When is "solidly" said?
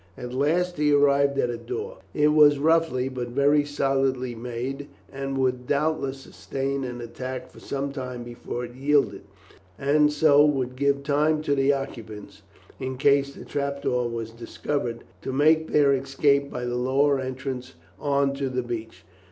3.63-4.33